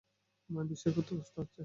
বিশ্বাস 0.69 0.91
করতে 0.97 1.11
কষ্ট 1.15 1.35
হচ্ছে! 1.37 1.59